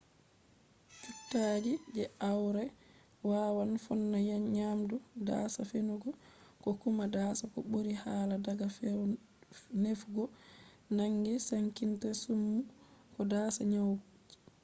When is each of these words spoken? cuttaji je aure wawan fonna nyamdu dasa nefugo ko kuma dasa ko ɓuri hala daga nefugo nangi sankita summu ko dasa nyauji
cuttaji 1.01 1.73
je 1.97 2.03
aure 2.29 2.65
wawan 3.29 3.71
fonna 3.83 4.19
nyamdu 4.55 4.95
dasa 5.27 5.61
nefugo 5.71 6.09
ko 6.63 6.69
kuma 6.81 7.05
dasa 7.15 7.43
ko 7.53 7.59
ɓuri 7.69 7.93
hala 8.03 8.35
daga 8.45 8.67
nefugo 9.83 10.23
nangi 10.97 11.33
sankita 11.47 12.09
summu 12.23 12.59
ko 13.13 13.21
dasa 13.31 13.61
nyauji 13.71 14.01